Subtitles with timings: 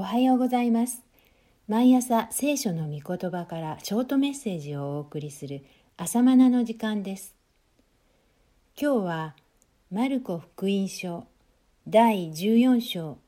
[0.00, 1.02] おはようございます。
[1.66, 5.64] 毎朝聖書の御言葉からショートメッセージをお送りする
[5.96, 7.34] 朝マナの時間です。
[8.80, 9.34] 今日は
[9.90, 11.26] マルコ福音書
[11.88, 13.18] 第14章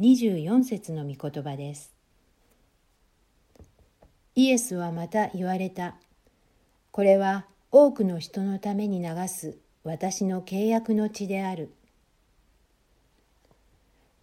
[0.00, 1.94] 24節の御言葉です。
[4.34, 5.94] イエスはまた言われた。
[6.90, 11.72] これは多くの人のために流す私の契約の地である。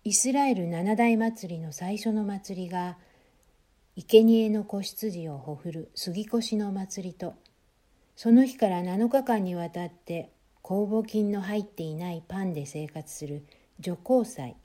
[0.05, 2.97] イスラエル七大祭りの最初の祭りが
[3.95, 7.35] 生贄の子羊をほふる杉越の祭りと
[8.17, 10.29] その日から7日間にわたって
[10.61, 13.45] 酵母菌の入っていないパンで生活する
[13.79, 14.57] 除光祭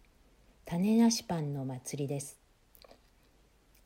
[0.67, 2.37] 種なしパンの祭りです。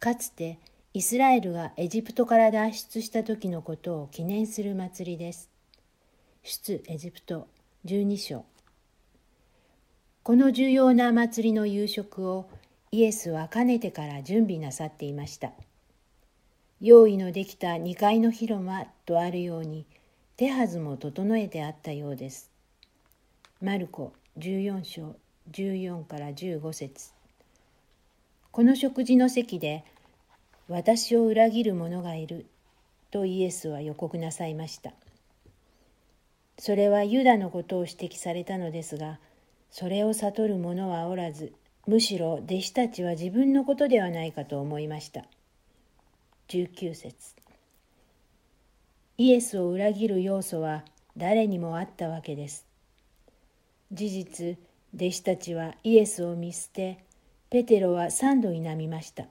[0.01, 0.59] かつて
[0.95, 5.51] イスラエルがエジプトから脱出した時のことを記念する祭りです。
[6.43, 7.47] 出エジプト
[7.85, 8.52] 12章。
[10.23, 12.49] この重要な祭りの夕食を
[12.93, 15.51] イエスはかねてから準備なさっていました。
[16.81, 19.85] 用意のできた2階の広間とあるように
[20.37, 22.53] 手はずも整えてあったようです。
[23.61, 25.17] マルコ14章
[25.51, 27.11] 14から15節
[28.53, 29.85] この食事の席で
[30.69, 32.47] 私を裏切る者がいる
[33.11, 34.93] とイエスは予告なさいました。
[36.61, 39.19] それはユダのことを指摘されたのですが、
[39.73, 41.55] それを悟る者はおらず、
[41.87, 45.25] むしろ弟子たちは自分のことではないかと思いました。
[46.49, 47.35] 19節
[49.17, 50.85] イエスを裏切る要素は
[51.17, 52.67] 誰にもあったわけです。
[53.91, 54.59] 事実、
[54.95, 56.99] 弟子たちはイエスを見捨て、
[57.49, 59.25] ペテロは三度否みました。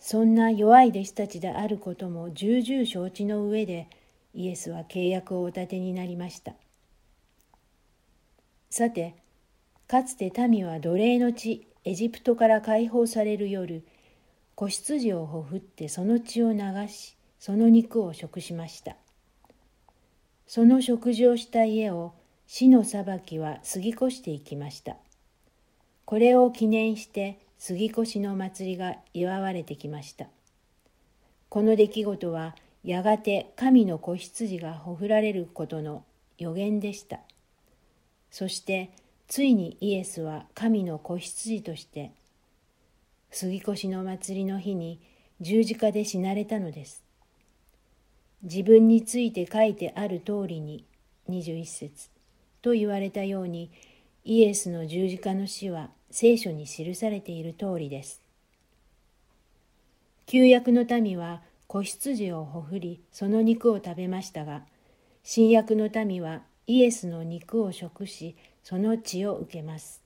[0.00, 3.88] そんな弱い弟子たちであることも重々承知の上で、
[4.32, 6.54] イエスは契約をお立てになりました。
[8.70, 9.14] さて、
[9.86, 13.84] かつて民は奴隷の地エジプトから解放される夜、
[14.54, 18.96] 子羊をほふってその血を流し、その肉を食しました。
[20.46, 22.14] その食事をした家を
[22.46, 24.96] 死の裁きは過ぎ越していきました。
[26.04, 30.26] これを記念して杉越しの祭りが祝われてきました。
[31.48, 36.04] この出来事はやがて神の子羊がほふられることの
[36.38, 37.20] 予言でした。
[38.38, 38.90] そして
[39.28, 42.12] ついにイエスは神の子羊として
[43.30, 45.00] 杉越の祭りの日に
[45.40, 47.02] 十字架で死なれたのです。
[48.42, 50.84] 自分について書いてある通りに
[51.30, 52.10] 21節
[52.60, 53.70] と言われたように
[54.22, 58.20] イエスの十字架の死は聖書に記されている通りです。
[60.26, 64.60] 旧約の民は子羊をほふりその肉を食べましたが
[65.22, 68.34] 新約の民はイエスの肉を食し、
[68.64, 70.02] その血を受けます。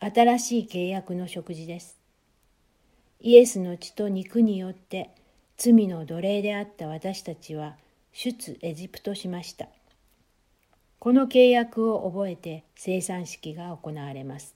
[0.00, 1.96] 新しい契約の食事です。
[3.20, 5.10] イエスの血と肉によって
[5.56, 7.76] 罪の奴隷であった私たちは
[8.12, 9.68] 出エジプトしました。
[10.98, 14.54] この契約を覚えて生産式が行われます。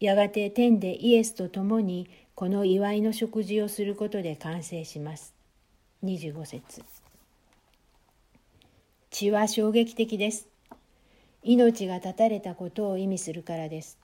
[0.00, 5.34] やがて天でイエスと共にこの祝いの食事をすることで完成します。
[6.02, 6.82] 25節
[9.12, 10.48] 血は衝撃的です。
[11.42, 13.98] 命が絶たれたことを意味するからです。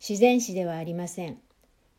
[0.00, 1.36] 自然死ではありません。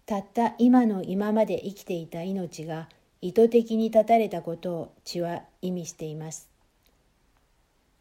[0.08, 2.90] たった今の今まで生きていた命が
[3.22, 6.50] 意図的に絶たれたことを血は意味しています。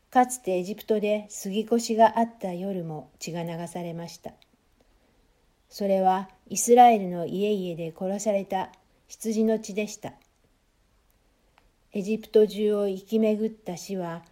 [0.09, 4.33] かつてエジプトで杉越があった夜も血が流されました。
[5.69, 8.71] それはイスラエルの家々で殺された
[9.07, 10.15] 羊の血でした。
[11.95, 14.23] エジプト中を行き巡った死は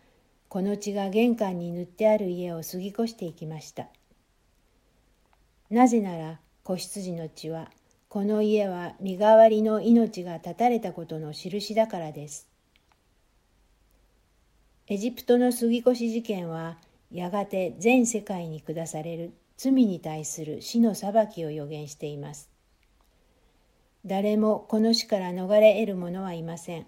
[0.49, 3.87] この血が玄関に塗ってある家を過ぎ越していきました。
[5.71, 7.71] なぜなら子羊の血は
[8.09, 12.47] この家は身代わりの命が絶たれたことの印だからです。
[14.89, 16.77] エジプトの杉越事件は
[17.11, 22.51] やがて全世界に下される罪に対する死の裁きを予言しています。
[24.05, 26.87] 誰もこの死から逃れ得る者はいません。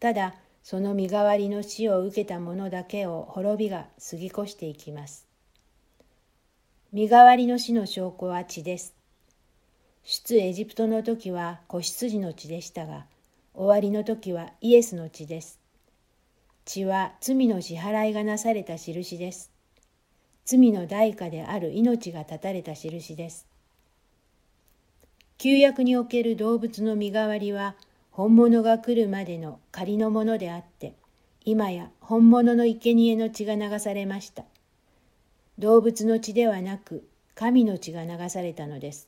[0.00, 5.26] ただその身代わりの死を受けた者だけを滅びが過ぎ越していきます。
[6.92, 8.94] 身代わりの死の証拠は血です。
[10.04, 13.06] 出エジプトの時は子羊の血でしたが、
[13.54, 15.58] 終わりの時はイエスの血です。
[16.64, 19.50] 血は罪の支払いがなされた印です。
[20.44, 23.46] 罪の代価である命が絶たれた印です。
[25.38, 27.74] 旧約における動物の身代わりは
[28.18, 30.92] 本物が来るまでの仮のものであって、
[31.44, 34.42] 今や本物の生贄の血が流されました。
[35.56, 39.06] 動物の血ではなく、神の血が流されたのです。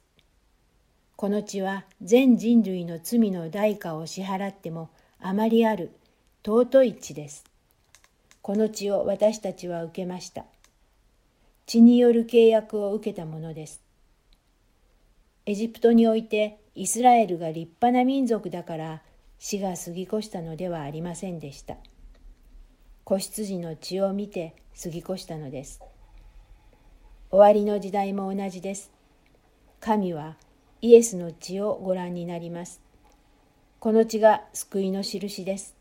[1.17, 5.91] この血は全人類の罪の代価を支払ってもあまりある
[6.47, 7.43] 尊い血です。
[8.43, 10.45] この血を私たちは受けました。
[11.67, 13.83] 血による契約を受けたものです。
[15.47, 19.03] エジプトにおいてイスラエルが立派な民族だから
[19.39, 21.77] 死が過ぎ越したのではありませんでした。
[23.05, 25.81] 子羊の血を見て過ぎ越したのです。
[27.31, 28.91] 終わりの時代も同じです。
[29.81, 30.37] 神は
[30.83, 32.81] イエスの血をご覧になります。
[33.79, 35.75] この血が救いの印です。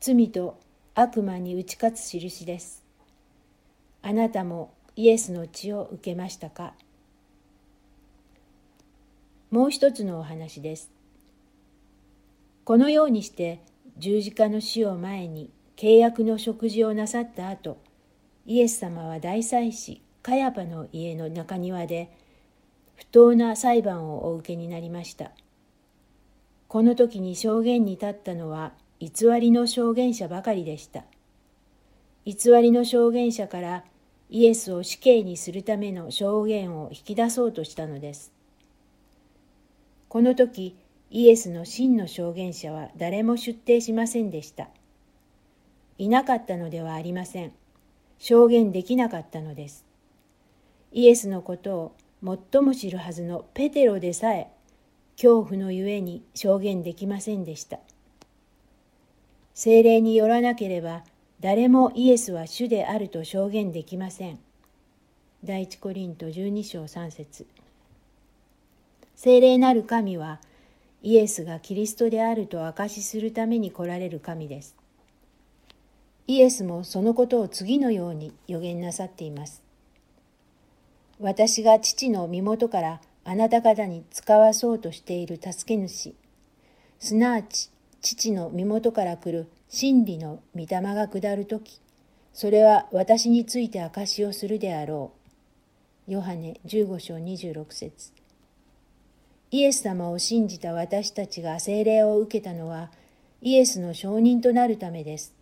[0.00, 0.58] 罪と
[0.94, 2.84] 悪魔に打ち勝つ印です。
[4.02, 6.74] あなたもイエスの血を受けましたか？
[9.54, 10.90] もう一つのお話です。
[12.64, 13.60] このようにして
[13.98, 17.78] 十字架の死を前に契約の食事をなさった後、
[18.46, 22.10] イエス様は大祭司カヤパの家の中庭で
[22.96, 25.30] 不当な裁判をお受けになりました。
[26.66, 31.04] この時に証言に立ったのは偽りの証言者ばかりでした。
[32.24, 33.84] 偽りの証言者から
[34.30, 38.34] イエスを死刑にするための証言を引き出そうとしたのです。
[40.14, 40.76] この時、
[41.10, 44.68] イエスの真の証言者は誰も出廷しませんでした。
[45.98, 47.52] いなかったのではありません。
[48.20, 49.84] 証言できなかったのです。
[50.92, 51.96] イエスのことを
[52.52, 54.52] 最も知るはずのペテロでさえ
[55.16, 57.80] 恐怖のゆえに証言できませんでした。
[59.52, 61.02] 精霊によらなければ
[61.40, 64.38] 誰もイエスは主であると証言できません。
[65.42, 67.48] 第一コリント12章3節
[69.16, 70.40] 精霊なる神は
[71.02, 74.74] イエスがキリストであると証しするために来られる神です。
[76.26, 79.62] イエスもそのことを次のように予言なさっています。
[81.20, 86.14] 私が父の身元からあなた方に使わそうとしている助け主、
[86.98, 87.70] すなわち
[88.00, 91.80] 父の身元から来る真理の御霊が下るとき、
[92.32, 95.12] それは私について証しをするであろ
[96.08, 96.12] う。
[96.12, 98.12] ヨハネ15章26節
[99.54, 102.90] イエス様を信じた私たちが聖霊を受けたのは、
[103.40, 105.32] イエスの証人となるためです。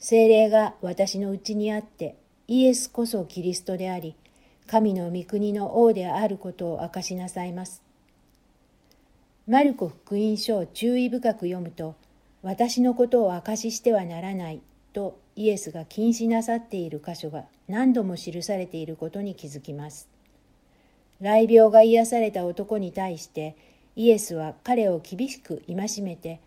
[0.00, 2.16] 聖霊が私のうちにあって、
[2.48, 4.16] イエスこそキリストであり、
[4.66, 7.80] 神の御国の王であることを明かしなさいます。
[9.46, 11.94] マルコ福音書を注意深く読むと、
[12.42, 14.60] 私のことを明かししてはならない
[14.92, 20.15] とイエスが禁止なさっている箇所が何度も記されていることに気づきます。
[21.20, 23.56] 雷病が癒された男に対して
[23.94, 26.40] イエスは彼を厳しく戒めて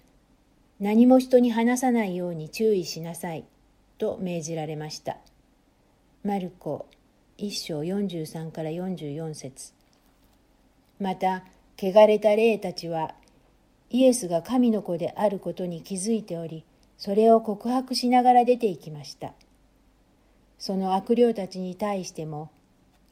[0.80, 3.46] 何も人に話さないように注意しなさい
[3.98, 5.18] と命じられました。
[6.22, 6.86] マルコ
[7.38, 9.72] 1章43から44節
[11.00, 11.46] また
[11.78, 13.16] 汚れた霊たちは
[13.90, 16.66] イエスが神の子であることに気づいており
[16.98, 19.32] それを告白しながら出て行きました
[20.58, 22.52] その悪霊たちに対しても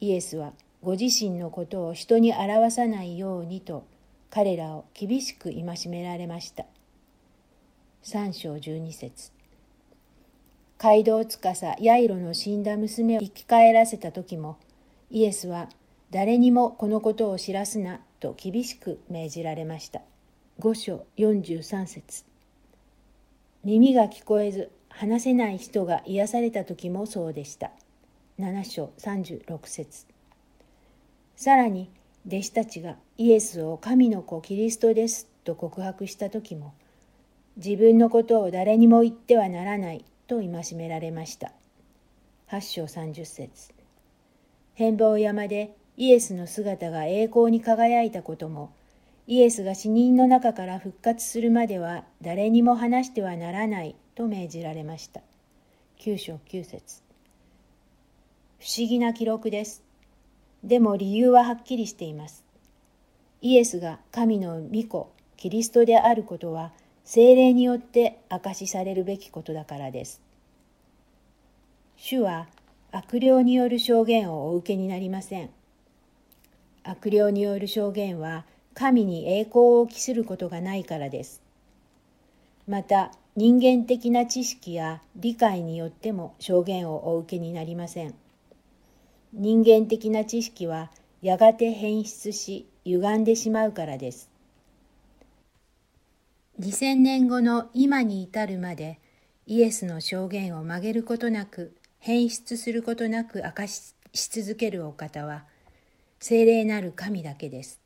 [0.00, 0.52] イエスは
[0.82, 3.84] ご自身のことを人に表さないようにと
[4.30, 6.66] 彼らを厳しく戒められました。
[8.02, 9.32] 三章十二節。
[10.78, 14.58] 街道司ヤイロの死んだ娘を生き返らせた時も
[15.10, 15.68] イエスは
[16.12, 20.02] 誰にもこのことを知らすなと厳しく命じられました。
[20.60, 22.24] 五章四十三節。
[23.64, 27.72] 耳が聞こえず話せない人が癒された時もそうでした。
[28.38, 30.06] 七章三十六節。
[31.38, 31.88] さらに
[32.26, 36.74] 弟子たちがイエスを神の子キリストですと告白した時も
[37.56, 41.52] 自分のことを誰にも言ってはならないと戒められました。
[42.50, 43.70] 8章30節
[44.74, 48.72] 変貌山でイエスの姿が栄光に輝いたことも、
[49.28, 55.20] イエスが死人の中から復活するまでは誰にも話してはならないと命じられました。
[56.00, 57.02] 9章9節
[58.58, 59.87] 不思議な記録です。
[60.64, 62.44] でも理由ははっきりしています。
[63.40, 66.72] イエスが神の御子、キリストであることは、
[67.04, 70.20] 精霊によって証しされるべきことだからです。
[71.96, 72.48] 主は
[72.92, 75.50] 悪霊による証言をお受けになりません。
[76.84, 81.42] 悪霊による証言は神に栄光を期することがないからです。
[82.66, 88.14] また人間的な知識や理解によっても証言をお受けになりません。
[89.32, 94.30] 人間的な知識はやがて変質し歪んでしまうからです。
[96.60, 98.98] 2000年後の今に至るまで
[99.46, 105.44] イエスの証言を曲げることなく変質することなく明かしし続けるお方は
[106.20, 107.80] 精霊なる神だけです。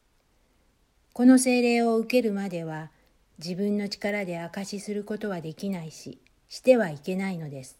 [1.12, 2.90] この精霊を受けるまでは
[3.38, 6.18] 自分の力で証しすることはできないし
[6.48, 7.78] してはいけないのです。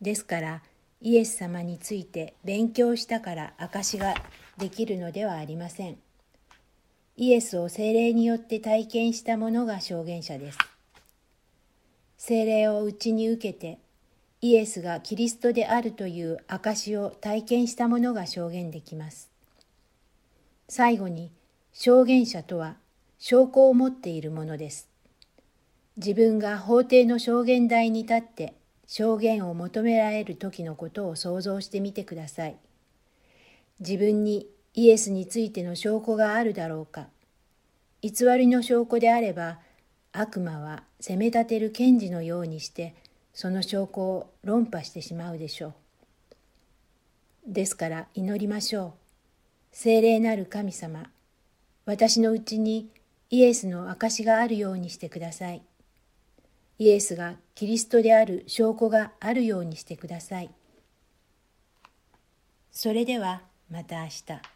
[0.00, 0.62] ですから
[1.04, 4.14] イエス様について勉強したから証が
[4.56, 5.98] できるのではありません。
[7.16, 10.58] イエスを精霊によって体験した者が証言者です。
[12.16, 13.80] 精霊を内に受けて
[14.40, 19.28] イエスがキリストであるという証を体験した者が証言できます。
[20.68, 21.32] 最後に
[21.72, 22.76] 証言者とは
[23.18, 24.88] 証拠を持っているものです。
[25.96, 28.54] 自分が法廷の証言台に立って
[28.94, 32.56] 証言を求められる時のことを想像してみてください。
[33.80, 37.06] 自分にイエスについての証拠があるだろうか。
[38.02, 39.60] 偽りの証拠であれば、
[40.12, 42.94] 悪魔は責め立てる検事のようにして、
[43.32, 45.74] その証拠を論破してしまうでしょう。
[47.46, 48.92] ですから祈りましょう。
[49.72, 51.08] 聖霊なる神様、
[51.86, 52.90] 私のうちに
[53.30, 55.62] イエスの証があるようにしてください。
[56.82, 60.50] イエスがキリストである証拠があるようにしてください。
[62.72, 64.51] それではまた明日。